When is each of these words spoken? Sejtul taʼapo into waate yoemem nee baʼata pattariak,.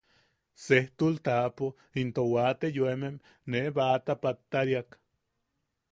Sejtul 0.63 1.13
taʼapo 1.27 1.67
into 2.01 2.21
waate 2.33 2.67
yoemem 2.77 3.15
nee 3.51 3.69
baʼata 3.75 4.13
pattariak,. 4.21 4.89